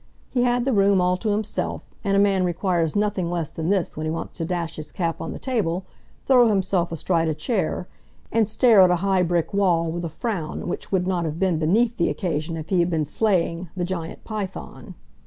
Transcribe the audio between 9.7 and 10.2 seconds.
with a